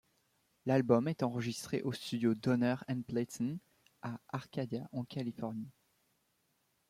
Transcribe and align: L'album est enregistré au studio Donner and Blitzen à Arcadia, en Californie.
L'album 0.65 1.07
est 1.07 1.21
enregistré 1.21 1.83
au 1.83 1.91
studio 1.91 2.33
Donner 2.33 2.73
and 2.89 3.03
Blitzen 3.07 3.59
à 4.01 4.19
Arcadia, 4.31 4.89
en 4.93 5.03
Californie. 5.05 5.69